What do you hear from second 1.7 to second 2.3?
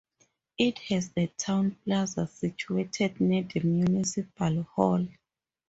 plaza